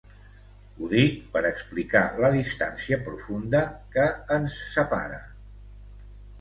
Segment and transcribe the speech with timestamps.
[0.77, 3.63] Ho dic per explicar la distància profunda
[3.97, 4.09] que
[4.41, 5.25] ens separa